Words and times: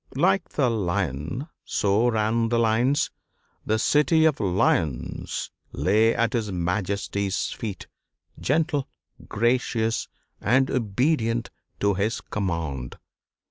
Like 0.15 0.49
the 0.49 0.67
lion 0.67 1.47
so 1.63 2.07
ran 2.09 2.49
the 2.49 2.57
lines 2.57 3.11
the 3.67 3.77
city 3.77 4.25
of 4.25 4.39
Lyons 4.39 5.51
lay 5.73 6.15
at 6.15 6.33
his 6.33 6.51
Majesty's 6.51 7.51
feet, 7.51 7.85
gentle, 8.39 8.87
gracious, 9.29 10.07
and 10.41 10.71
obedient 10.71 11.51
to 11.81 11.93
his 11.93 12.19
command. 12.19 12.97